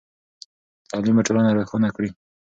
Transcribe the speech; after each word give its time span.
تعلیم 0.89 1.15
به 1.17 1.23
ټولنه 1.27 1.49
روښانه 1.57 1.89
کړئ. 1.95 2.09